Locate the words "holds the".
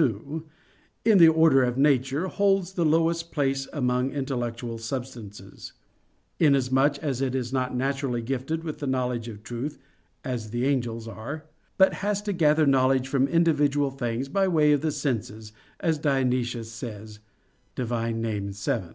2.28-2.86